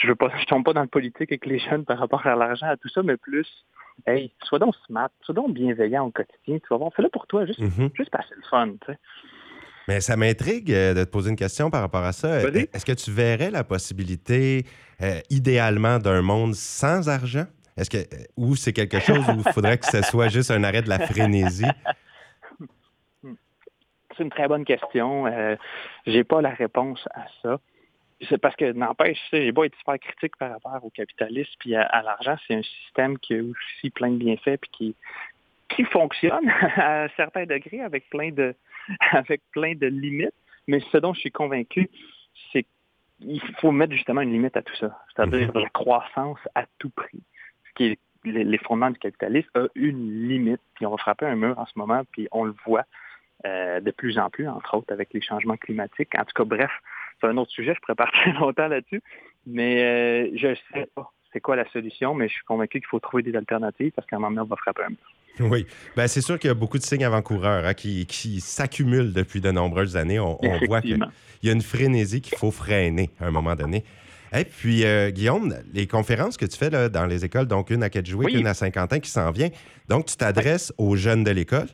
je 0.01 0.07
veux 0.07 0.15
pas, 0.15 0.31
je 0.41 0.45
tombe 0.47 0.65
pas 0.65 0.73
dans 0.73 0.83
le 0.83 0.89
politique 0.89 1.31
avec 1.31 1.47
les 1.47 1.59
jeunes 1.59 1.85
par 1.85 1.99
rapport 1.99 2.27
à 2.27 2.37
l'argent, 2.37 2.67
à 2.67 2.77
tout 2.77 2.89
ça, 2.89 3.03
mais 3.03 3.17
plus 3.17 3.47
hey, 4.07 4.33
sois 4.45 4.59
donc 4.59 4.75
smart, 4.87 5.11
sois 5.23 5.35
donc 5.35 5.55
bienveillant 5.55 6.07
au 6.07 6.11
quotidien, 6.11 6.59
tu 6.59 6.67
vas 6.71 6.77
voir, 6.77 6.93
fais-le 6.95 7.09
pour 7.09 7.27
toi, 7.27 7.47
juste, 7.47 7.61
mm-hmm. 7.61 7.91
juste 7.95 8.11
passer 8.11 8.35
le 8.37 8.43
fun, 8.49 8.69
tu 8.69 8.93
sais. 8.93 8.99
Mais 9.89 10.03
ça 10.03 10.17
m'intrigue 10.17 10.71
euh, 10.71 10.93
de 10.93 11.05
te 11.05 11.09
poser 11.09 11.31
une 11.31 11.37
question 11.37 11.71
par 11.71 11.81
rapport 11.81 12.05
à 12.05 12.13
ça. 12.13 12.43
Est-ce 12.43 12.85
que 12.85 12.93
tu 12.93 13.11
verrais 13.11 13.51
la 13.51 13.65
possibilité, 13.65 14.67
euh, 15.01 15.19
idéalement, 15.31 15.99
d'un 15.99 16.21
monde 16.21 16.55
sans 16.55 17.09
argent? 17.09 17.47
Est-ce 17.75 17.89
que 17.89 17.97
euh, 17.97 18.25
ou 18.37 18.55
c'est 18.55 18.75
quelque 18.75 19.01
chose 19.01 19.27
où 19.31 19.43
il 19.47 19.53
faudrait 19.55 19.79
que 19.79 19.87
ce 19.87 20.03
soit 20.03 20.29
juste 20.29 20.51
un 20.51 20.63
arrêt 20.63 20.83
de 20.83 20.91
la 20.91 20.99
frénésie? 20.99 21.65
C'est 24.19 24.25
une 24.25 24.31
très 24.31 24.49
bonne 24.49 24.65
question. 24.65 25.27
Je 25.27 25.57
j'ai 26.07 26.25
pas 26.25 26.43
la 26.43 26.51
réponse 26.51 27.09
à 27.15 27.27
ça. 27.43 27.61
C'est 28.29 28.39
parce 28.39 28.57
que, 28.57 28.73
n'empêche, 28.73 29.19
j'ai 29.33 29.53
pas 29.53 29.65
été 29.65 29.77
super 29.79 29.99
critique 29.99 30.37
par 30.37 30.51
rapport 30.51 30.85
au 30.85 30.91
capitalisme 30.91 31.53
puis 31.61 31.77
à, 31.77 32.03
l'argent. 32.03 32.37
C'est 32.47 32.55
un 32.57 32.63
système 32.63 33.17
qui 33.19 33.37
a 33.37 33.43
aussi 33.43 33.91
plein 33.91 34.11
de 34.11 34.17
bienfaits 34.17 34.59
puis 34.61 34.71
qui, 34.73 34.95
qui 35.69 35.85
fonctionne 35.85 36.49
à 36.77 37.05
un 37.05 37.09
certain 37.11 37.47
degré 37.47 37.81
avec 37.81 38.11
plein 38.11 38.33
de, 38.33 38.57
avec 39.13 39.41
plein 39.53 39.75
de 39.75 39.87
limites. 39.87 40.35
Mais 40.67 40.81
ce 40.93 40.99
dont 40.99 41.15
je 41.15 41.21
suis 41.21 41.31
convaincu, 41.31 41.89
c'est 42.53 42.67
qu'il 43.21 43.41
faut 43.61 43.71
mettre 43.71 43.93
justement 43.93 44.21
une 44.21 44.33
limite 44.33 44.57
à 44.57 44.63
tout 44.63 44.77
ça, 44.77 44.99
c'est-à-dire 45.15 45.55
mhm. 45.55 45.63
la 45.63 45.69
croissance 45.71 46.41
à 46.57 46.65
tout 46.79 46.91
prix. 46.91 47.23
Ce 47.69 47.75
qui 47.75 47.85
est 47.87 47.99
les 48.25 48.59
fondements 48.59 48.91
du 48.91 48.99
capitalisme 48.99 49.49
a 49.55 49.67
une 49.75 50.29
limite, 50.29 50.61
puis 50.75 50.87
on 50.87 50.91
va 50.91 50.97
frapper 50.97 51.27
un 51.27 51.37
mur 51.37 51.59
en 51.59 51.67
ce 51.67 51.73
moment, 51.77 52.03
puis 52.13 52.29
on 52.33 52.45
le 52.45 52.55
voit 52.67 52.85
euh, 53.47 53.81
de 53.81 53.91
plus 53.91 54.19
en 54.19 54.31
plus, 54.31 54.49
entre 54.49 54.77
autres 54.77 54.93
avec 54.93 55.13
les 55.13 55.21
changements 55.21 55.57
climatiques. 55.57 56.15
En 56.17 56.25
tout 56.25 56.35
cas, 56.35 56.45
bref, 56.45 56.71
c'est 57.21 57.27
un 57.27 57.37
autre 57.37 57.51
sujet, 57.51 57.75
je 57.75 57.81
pourrais 57.81 57.95
partir 57.95 58.33
longtemps 58.41 58.69
là-dessus, 58.69 59.03
mais 59.47 59.83
euh, 59.83 60.31
je 60.37 60.49
ne 60.49 60.55
sais 60.73 60.89
pas 60.95 61.13
c'est 61.33 61.41
quoi 61.41 61.57
la 61.57 61.69
solution, 61.71 62.15
mais 62.15 62.29
je 62.29 62.35
suis 62.35 62.45
convaincu 62.45 62.81
qu'il 62.81 62.89
faut 62.89 63.01
trouver 63.01 63.23
des 63.23 63.37
alternatives 63.37 63.93
parce 63.93 64.09
qu'à 64.09 64.17
un 64.17 64.19
moment 64.19 64.31
donné, 64.31 64.43
on 64.43 64.47
va 64.47 64.57
frapper 64.57 64.83
un 64.85 64.89
mur. 64.89 65.51
Oui, 65.53 65.67
ben, 65.95 66.09
c'est 66.09 66.21
sûr 66.21 66.39
qu'il 66.39 66.49
y 66.49 66.51
a 66.51 66.55
beaucoup 66.55 66.79
de 66.79 66.83
signes 66.83 67.05
avant-coureurs 67.05 67.65
hein, 67.65 67.75
qui, 67.75 68.41
s'accumulent 68.41 69.13
depuis 69.13 69.41
de 69.41 69.51
nombreuses 69.51 69.97
années. 69.97 70.19
On, 70.19 70.39
voit 70.67 70.81
qu'il 70.81 70.99
y 71.43 71.51
a 71.51 71.53
une 71.53 71.63
frénésie 71.63 72.21
qu'il 72.21 72.37
faut 72.37 72.51
freiner 72.51 73.11
à 73.21 73.27
un 73.27 73.31
moment 73.31 73.55
donné. 73.55 73.85
Et 74.37 74.45
puis, 74.45 74.85
euh, 74.85 75.11
Guillaume, 75.11 75.55
les 75.73 75.87
conférences 75.87 76.37
que 76.37 76.45
tu 76.45 76.57
fais 76.57 76.71
là, 76.71 76.89
dans 76.89 77.07
les 77.07 77.25
écoles, 77.25 77.47
donc 77.47 77.71
une 77.71 77.83
à 77.83 77.89
Kedgewick, 77.89 78.35
une 78.35 78.47
à 78.47 78.55
Saint-Quentin 78.55 79.01
qui 79.01 79.11
s'en 79.11 79.31
vient, 79.31 79.49
donc 79.89 80.07
tu 80.07 80.17
t'adresses 80.17 80.73
aux 80.77 80.97
jeunes 80.97 81.25
de 81.25 81.31
l'école? 81.31 81.69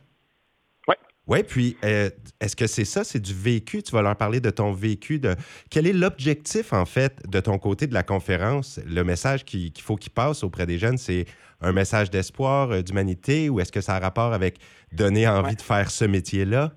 Oui, 1.27 1.41
puis 1.41 1.75
euh, 1.83 2.09
est-ce 2.39 2.55
que 2.55 2.67
c'est 2.67 2.85
ça, 2.85 3.03
c'est 3.03 3.19
du 3.19 3.33
vécu? 3.33 3.81
Tu 3.81 3.91
vas 3.91 4.03
leur 4.03 4.15
parler 4.15 4.39
de 4.39 4.51
ton 4.51 4.71
vécu, 4.71 5.17
de 5.17 5.35
quel 5.71 5.87
est 5.87 5.93
l'objectif, 5.93 6.71
en 6.71 6.85
fait, 6.85 7.27
de 7.27 7.39
ton 7.39 7.57
côté 7.57 7.87
de 7.87 7.93
la 7.93 8.03
conférence? 8.03 8.79
Le 8.85 9.03
message 9.03 9.43
qu'il 9.43 9.71
faut 9.81 9.95
qu'il 9.95 10.11
passe 10.11 10.43
auprès 10.43 10.67
des 10.67 10.77
jeunes, 10.77 10.97
c'est 10.97 11.25
un 11.61 11.71
message 11.71 12.11
d'espoir, 12.11 12.71
euh, 12.71 12.81
d'humanité, 12.81 13.49
ou 13.49 13.59
est-ce 13.59 13.71
que 13.71 13.81
ça 13.81 13.95
a 13.95 13.99
rapport 13.99 14.33
avec 14.33 14.57
donner 14.91 15.27
envie 15.27 15.55
de 15.55 15.61
faire 15.61 15.89
ce 15.89 16.05
métier-là? 16.05 16.71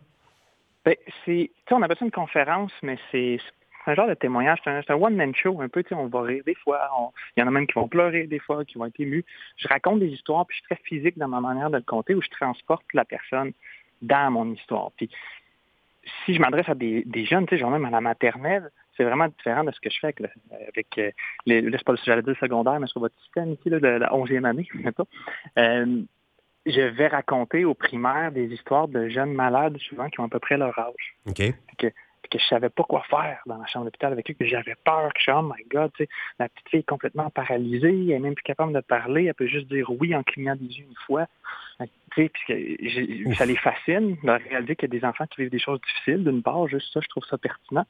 Bien, 0.84 0.94
c'est, 1.26 1.50
on 1.70 1.82
appelle 1.82 1.98
ça 1.98 2.04
une 2.06 2.10
conférence, 2.10 2.72
mais 2.82 2.96
c'est 3.12 3.38
un 3.86 3.94
genre 3.94 4.08
de 4.08 4.14
témoignage, 4.14 4.58
c'est 4.64 4.90
un, 4.90 4.94
one-man 4.94 5.34
show, 5.34 5.60
un 5.60 5.68
peu, 5.68 5.82
on 5.92 6.06
va 6.06 6.22
rire 6.22 6.42
des 6.44 6.54
fois, 6.54 7.12
il 7.36 7.40
y 7.40 7.42
en 7.42 7.46
a 7.46 7.50
même 7.50 7.66
qui 7.66 7.74
vont 7.74 7.88
pleurer 7.88 8.26
des 8.26 8.38
fois, 8.38 8.64
qui 8.64 8.78
vont 8.78 8.86
être 8.86 9.00
émus. 9.00 9.24
Je 9.56 9.68
raconte 9.68 10.00
des 10.00 10.08
histoires, 10.08 10.46
puis 10.46 10.56
je 10.56 10.60
suis 10.60 10.74
très 10.74 10.82
physique 10.84 11.18
dans 11.18 11.28
ma 11.28 11.40
manière 11.40 11.70
de 11.70 11.76
le 11.76 11.82
conter, 11.82 12.14
où 12.14 12.22
je 12.22 12.28
transporte 12.28 12.84
la 12.92 13.04
personne 13.04 13.52
dans 14.02 14.30
mon 14.30 14.52
histoire. 14.52 14.90
Puis 14.96 15.10
si 16.24 16.34
je 16.34 16.40
m'adresse 16.40 16.68
à 16.68 16.74
des, 16.74 17.04
jeunes, 17.24 17.46
tu 17.46 17.54
sais, 17.54 17.60
genre 17.60 17.70
même 17.70 17.84
à 17.84 17.90
la 17.90 18.00
maternelle, 18.00 18.70
c'est 18.96 19.04
vraiment 19.04 19.28
différent 19.28 19.64
de 19.64 19.70
ce 19.70 19.80
que 19.80 19.90
je 19.90 19.98
fais 20.00 20.08
avec, 20.08 20.20
le, 20.20 20.28
avec 20.68 20.98
euh, 20.98 21.10
les, 21.46 21.60
là, 21.60 21.78
pas 21.84 21.94
j'allais 22.04 22.22
dire 22.22 22.36
secondaire, 22.40 22.80
mais 22.80 22.86
sur 22.86 23.00
votre 23.00 23.18
système 23.22 23.52
ici, 23.52 23.68
là, 23.68 23.78
de 23.78 23.86
la 23.86 24.08
11e 24.08 24.44
année, 24.44 24.68
euh, 25.58 26.02
je 26.66 26.80
vais 26.80 27.06
raconter 27.08 27.64
aux 27.64 27.74
primaires 27.74 28.32
des 28.32 28.46
histoires 28.46 28.88
de 28.88 29.08
jeunes 29.08 29.32
malades, 29.32 29.76
souvent, 29.78 30.08
qui 30.08 30.20
ont 30.20 30.24
à 30.24 30.28
peu 30.28 30.40
près 30.40 30.56
leur 30.56 30.76
âge. 30.78 31.16
OK 31.26 31.52
que 31.78 31.86
je 32.32 32.44
savais 32.44 32.68
pas 32.68 32.84
quoi 32.84 33.02
faire 33.08 33.40
dans 33.46 33.56
la 33.56 33.66
chambre 33.66 33.86
d'hôpital 33.86 34.12
avec 34.12 34.30
eux, 34.30 34.34
que 34.34 34.46
j'avais 34.46 34.76
peur, 34.84 35.12
que 35.12 35.18
je 35.18 35.22
suis, 35.22 35.32
oh 35.32 35.42
my 35.42 35.64
God, 35.70 35.90
tu 35.96 36.04
sais, 36.04 36.10
la 36.38 36.48
petite 36.48 36.68
fille 36.68 36.80
est 36.80 36.88
complètement 36.88 37.30
paralysée, 37.30 38.06
elle 38.06 38.10
est 38.10 38.18
même 38.18 38.34
plus 38.34 38.42
capable 38.42 38.72
de 38.72 38.80
parler, 38.80 39.26
elle 39.26 39.34
peut 39.34 39.46
juste 39.46 39.68
dire 39.68 39.90
oui 39.90 40.14
en 40.14 40.22
clignant 40.22 40.56
des 40.56 40.66
yeux 40.66 40.84
une 40.88 40.96
fois. 41.06 41.26
Tu 42.14 42.30
sais, 42.44 43.34
ça 43.34 43.46
les 43.46 43.56
fascine 43.56 44.16
de 44.22 44.30
réaliser 44.30 44.76
qu'il 44.76 44.92
y 44.92 44.96
a 44.96 45.00
des 45.00 45.06
enfants 45.06 45.26
qui 45.26 45.42
vivent 45.42 45.50
des 45.50 45.58
choses 45.58 45.80
difficiles, 45.80 46.24
d'une 46.24 46.42
part, 46.42 46.66
juste 46.68 46.92
ça, 46.92 47.00
je 47.00 47.08
trouve 47.08 47.24
ça 47.24 47.38
pertinent. 47.38 47.86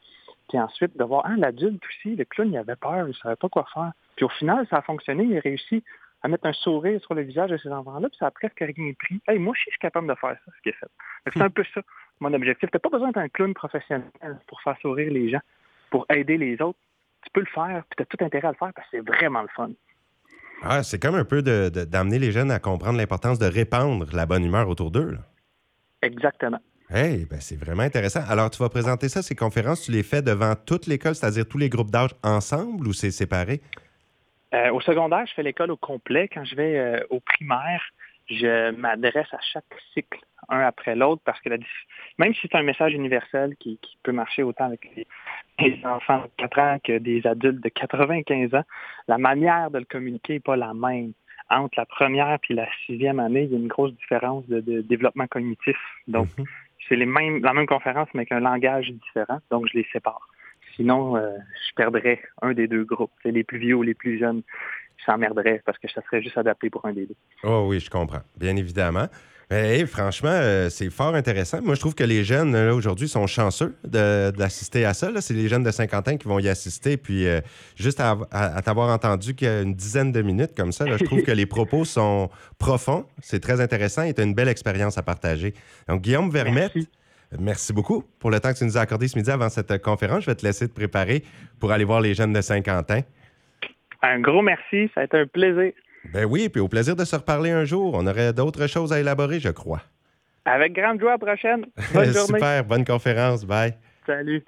Puis 0.48 0.58
ensuite, 0.58 0.96
de 0.96 1.04
voir, 1.04 1.24
ah, 1.26 1.36
l'adulte 1.36 1.82
aussi, 1.86 2.16
le 2.16 2.24
clown, 2.24 2.50
il 2.50 2.58
avait 2.58 2.76
peur, 2.76 3.08
il 3.08 3.14
savait 3.16 3.36
pas 3.36 3.48
quoi 3.48 3.66
faire. 3.72 3.92
Puis 4.16 4.24
au 4.24 4.28
final, 4.30 4.66
ça 4.70 4.78
a 4.78 4.82
fonctionné, 4.82 5.24
il 5.24 5.36
a 5.36 5.40
réussi 5.40 5.82
à 6.22 6.28
mettre 6.28 6.46
un 6.46 6.52
sourire 6.52 7.00
sur 7.02 7.14
le 7.14 7.22
visage 7.22 7.50
de 7.50 7.56
ces 7.58 7.68
enfants-là, 7.68 8.08
puis 8.08 8.18
ça 8.18 8.26
a 8.26 8.30
presque 8.30 8.58
rien 8.58 8.92
pris. 8.98 9.20
Hey, 9.28 9.38
moi, 9.38 9.54
je 9.56 9.70
suis 9.70 9.78
capable 9.78 10.08
de 10.08 10.14
faire 10.14 10.36
ça, 10.44 10.52
ce 10.56 10.62
qui 10.62 10.70
est 10.70 10.72
fait. 10.72 10.86
C'est 11.32 11.42
un 11.42 11.50
peu 11.50 11.64
ça, 11.74 11.80
mon 12.20 12.32
objectif. 12.32 12.70
Tu 12.70 12.76
n'as 12.76 12.80
pas 12.80 12.88
besoin 12.88 13.08
d'être 13.08 13.18
un 13.18 13.28
clown 13.28 13.54
professionnel 13.54 14.10
pour 14.46 14.60
faire 14.62 14.76
sourire 14.80 15.12
les 15.12 15.30
gens, 15.30 15.40
pour 15.90 16.06
aider 16.10 16.36
les 16.36 16.60
autres. 16.60 16.78
Tu 17.22 17.30
peux 17.32 17.40
le 17.40 17.46
faire, 17.46 17.82
puis 17.88 17.96
tu 17.96 18.02
as 18.02 18.06
tout 18.06 18.24
intérêt 18.24 18.48
à 18.48 18.50
le 18.52 18.56
faire 18.56 18.72
parce 18.74 18.88
que 18.88 18.96
c'est 18.96 19.06
vraiment 19.06 19.42
le 19.42 19.48
fun. 19.54 19.70
Ah, 20.62 20.82
c'est 20.82 21.00
comme 21.00 21.14
un 21.14 21.24
peu 21.24 21.42
d'amener 21.42 22.18
les 22.18 22.32
jeunes 22.32 22.50
à 22.50 22.58
comprendre 22.58 22.98
l'importance 22.98 23.38
de 23.38 23.46
répandre 23.46 24.06
la 24.12 24.26
bonne 24.26 24.44
humeur 24.44 24.68
autour 24.68 24.90
d'eux. 24.90 25.16
Exactement. 26.02 26.58
Hey, 26.90 27.26
ben 27.26 27.40
c'est 27.40 27.56
vraiment 27.56 27.82
intéressant. 27.82 28.22
Alors, 28.28 28.50
tu 28.50 28.62
vas 28.62 28.68
présenter 28.68 29.08
ça, 29.08 29.22
ces 29.22 29.34
conférences, 29.34 29.82
tu 29.82 29.92
les 29.92 30.02
fais 30.02 30.22
devant 30.22 30.54
toute 30.56 30.86
l'école, 30.86 31.14
c'est-à-dire 31.14 31.46
tous 31.46 31.58
les 31.58 31.68
groupes 31.68 31.90
d'âge 31.90 32.10
ensemble 32.24 32.88
ou 32.88 32.92
c'est 32.92 33.10
séparé? 33.10 33.60
Euh, 34.54 34.70
au 34.72 34.80
secondaire, 34.80 35.26
je 35.26 35.34
fais 35.34 35.42
l'école 35.42 35.70
au 35.70 35.76
complet. 35.76 36.28
Quand 36.28 36.44
je 36.44 36.54
vais 36.54 36.78
euh, 36.78 37.00
au 37.10 37.20
primaire, 37.20 37.82
je 38.30 38.70
m'adresse 38.72 39.32
à 39.32 39.40
chaque 39.52 39.64
cycle, 39.94 40.20
un 40.48 40.60
après 40.60 40.94
l'autre, 40.94 41.22
parce 41.24 41.40
que 41.40 41.50
même 42.18 42.34
si 42.34 42.40
c'est 42.42 42.56
un 42.56 42.62
message 42.62 42.92
universel 42.92 43.56
qui, 43.58 43.78
peut 44.02 44.12
marcher 44.12 44.42
autant 44.42 44.66
avec 44.66 44.88
les, 45.58 45.78
enfants 45.84 46.22
de 46.22 46.30
4 46.36 46.58
ans 46.58 46.78
que 46.82 46.98
des 46.98 47.26
adultes 47.26 47.62
de 47.62 47.68
95 47.68 48.54
ans, 48.54 48.64
la 49.06 49.18
manière 49.18 49.70
de 49.70 49.78
le 49.78 49.84
communiquer 49.84 50.34
n'est 50.34 50.40
pas 50.40 50.56
la 50.56 50.72
même. 50.74 51.12
Entre 51.50 51.78
la 51.78 51.86
première 51.86 52.38
et 52.48 52.54
la 52.54 52.68
sixième 52.84 53.20
année, 53.20 53.44
il 53.44 53.52
y 53.52 53.54
a 53.54 53.58
une 53.58 53.68
grosse 53.68 53.94
différence 53.94 54.46
de, 54.48 54.82
développement 54.82 55.26
cognitif. 55.26 55.78
Donc, 56.06 56.28
mm-hmm. 56.28 56.44
c'est 56.88 56.96
les 56.96 57.06
mêmes, 57.06 57.42
la 57.42 57.54
même 57.54 57.66
conférence, 57.66 58.08
mais 58.12 58.20
avec 58.20 58.32
un 58.32 58.40
langage 58.40 58.90
différent. 58.90 59.40
Donc, 59.50 59.66
je 59.72 59.78
les 59.78 59.86
sépare. 59.90 60.28
Sinon, 60.78 61.16
euh, 61.16 61.30
je 61.68 61.74
perdrais 61.74 62.20
un 62.40 62.52
des 62.52 62.68
deux 62.68 62.84
groupes. 62.84 63.10
Les 63.24 63.42
plus 63.42 63.58
vieux 63.58 63.74
ou 63.74 63.82
les 63.82 63.94
plus 63.94 64.18
jeunes 64.18 64.42
s'emmerderaient 65.04 65.60
parce 65.66 65.76
que 65.78 65.88
ça 65.90 66.00
serait 66.02 66.22
juste 66.22 66.38
adapté 66.38 66.70
pour 66.70 66.86
un 66.86 66.92
des 66.92 67.06
deux. 67.06 67.16
Oh 67.42 67.66
oui, 67.68 67.80
je 67.80 67.90
comprends. 67.90 68.22
Bien 68.36 68.54
évidemment. 68.54 69.08
Et 69.50 69.86
franchement, 69.86 70.28
euh, 70.30 70.68
c'est 70.68 70.90
fort 70.90 71.14
intéressant. 71.14 71.62
Moi, 71.62 71.74
je 71.74 71.80
trouve 71.80 71.94
que 71.94 72.04
les 72.04 72.22
jeunes, 72.22 72.54
aujourd'hui, 72.54 73.08
sont 73.08 73.26
chanceux 73.26 73.74
d'assister 73.82 74.84
à 74.84 74.94
ça. 74.94 75.10
C'est 75.20 75.34
les 75.34 75.48
jeunes 75.48 75.64
de 75.64 75.70
50 75.70 76.08
ans 76.08 76.16
qui 76.16 76.28
vont 76.28 76.38
y 76.38 76.48
assister. 76.48 76.96
Puis, 76.96 77.26
euh, 77.26 77.40
juste 77.74 77.98
à, 77.98 78.16
t'avoir 78.62 78.90
entendu 78.90 79.34
qu'une 79.34 79.74
dizaine 79.74 80.12
de 80.12 80.22
minutes 80.22 80.54
comme 80.54 80.70
ça, 80.70 80.84
je 80.86 81.02
trouve 81.02 81.22
que 81.22 81.32
les 81.32 81.46
propos 81.46 81.84
sont 81.86 82.28
profonds. 82.58 83.06
C'est 83.20 83.40
très 83.40 83.60
intéressant 83.60 84.02
et 84.02 84.14
tu 84.14 84.22
une 84.22 84.34
belle 84.34 84.48
expérience 84.48 84.98
à 84.98 85.02
partager. 85.02 85.54
Donc, 85.88 86.02
Guillaume 86.02 86.30
Vermette, 86.30 86.72
Merci 86.74 86.88
beaucoup 87.72 88.04
pour 88.18 88.30
le 88.30 88.40
temps 88.40 88.52
que 88.52 88.58
tu 88.58 88.64
nous 88.64 88.78
as 88.78 88.80
accordé 88.80 89.08
ce 89.08 89.16
midi 89.16 89.30
avant 89.30 89.48
cette 89.48 89.82
conférence. 89.82 90.24
Je 90.24 90.30
vais 90.30 90.34
te 90.34 90.44
laisser 90.44 90.68
te 90.68 90.74
préparer 90.74 91.22
pour 91.60 91.72
aller 91.72 91.84
voir 91.84 92.00
les 92.00 92.14
jeunes 92.14 92.32
de 92.32 92.40
Saint-Quentin. 92.40 93.00
Un 94.02 94.20
gros 94.20 94.42
merci, 94.42 94.90
ça 94.94 95.02
a 95.02 95.04
été 95.04 95.18
un 95.18 95.26
plaisir. 95.26 95.72
Ben 96.12 96.24
oui, 96.24 96.48
puis 96.48 96.60
au 96.60 96.68
plaisir 96.68 96.96
de 96.96 97.04
se 97.04 97.16
reparler 97.16 97.50
un 97.50 97.64
jour. 97.64 97.94
On 97.94 98.06
aurait 98.06 98.32
d'autres 98.32 98.66
choses 98.66 98.92
à 98.92 99.00
élaborer, 99.00 99.40
je 99.40 99.50
crois. 99.50 99.82
Avec 100.44 100.72
grande 100.72 101.00
joie, 101.00 101.18
prochaine. 101.18 101.66
Bonne 101.92 102.04
journée. 102.12 102.38
Super, 102.38 102.64
bonne 102.64 102.84
conférence. 102.84 103.44
Bye. 103.44 103.74
Salut. 104.06 104.44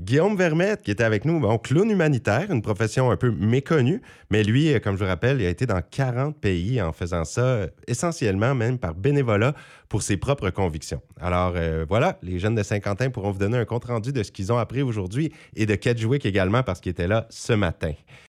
Guillaume 0.00 0.36
Vermette, 0.36 0.82
qui 0.82 0.90
était 0.90 1.04
avec 1.04 1.24
nous, 1.24 1.38
bon, 1.38 1.56
clown 1.56 1.88
humanitaire, 1.88 2.50
une 2.50 2.62
profession 2.62 3.12
un 3.12 3.16
peu 3.16 3.30
méconnue, 3.30 4.02
mais 4.28 4.42
lui, 4.42 4.74
euh, 4.74 4.80
comme 4.80 4.96
je 4.96 5.04
vous 5.04 5.08
rappelle, 5.08 5.40
il 5.40 5.46
a 5.46 5.50
été 5.50 5.66
dans 5.66 5.80
40 5.88 6.36
pays 6.36 6.82
en 6.82 6.92
faisant 6.92 7.24
ça, 7.24 7.42
euh, 7.42 7.66
essentiellement 7.86 8.56
même 8.56 8.78
par 8.78 8.94
bénévolat 8.94 9.54
pour 9.88 10.02
ses 10.02 10.16
propres 10.16 10.50
convictions. 10.50 11.00
Alors 11.20 11.52
euh, 11.54 11.86
voilà, 11.88 12.18
les 12.22 12.40
jeunes 12.40 12.56
de 12.56 12.64
Saint-Quentin 12.64 13.10
pourront 13.10 13.30
vous 13.30 13.38
donner 13.38 13.56
un 13.56 13.64
compte-rendu 13.64 14.12
de 14.12 14.24
ce 14.24 14.32
qu'ils 14.32 14.52
ont 14.52 14.58
appris 14.58 14.82
aujourd'hui 14.82 15.32
et 15.54 15.64
de 15.64 15.76
Kedgewick 15.76 16.26
également 16.26 16.64
parce 16.64 16.80
qu'il 16.80 16.90
était 16.90 17.06
là 17.06 17.28
ce 17.30 17.52
matin. 17.52 17.92